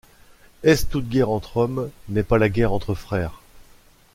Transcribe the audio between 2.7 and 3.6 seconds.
entre frères?